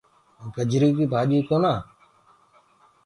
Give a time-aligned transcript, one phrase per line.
[0.55, 1.81] گجري ڪي ڀآجي ڪونآ هئي۔